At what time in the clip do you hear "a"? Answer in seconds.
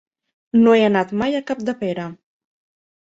1.41-1.43